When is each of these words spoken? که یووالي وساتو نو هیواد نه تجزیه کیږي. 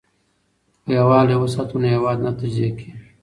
که 0.83 0.91
یووالي 0.97 1.35
وساتو 1.37 1.75
نو 1.81 1.87
هیواد 1.95 2.17
نه 2.25 2.31
تجزیه 2.39 2.69
کیږي. 2.77 3.01